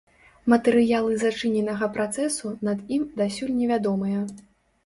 Матэрыялы 0.53 1.11
зачыненага 1.23 1.89
працэсу 1.97 2.55
над 2.69 2.83
ім 2.97 3.07
дасюль 3.21 3.55
не 3.61 3.67
вядомыя. 3.75 4.19